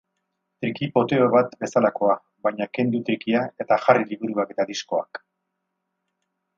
Triki-poteo 0.61 1.27
bat 1.35 1.53
bezalakoa, 1.59 2.17
baina 2.47 2.69
kendu 2.79 3.03
trikia 3.11 3.45
eta 3.65 3.81
jarri 3.87 4.09
liburuak 4.15 4.57
eta 4.59 4.71
diskoak. 4.75 5.25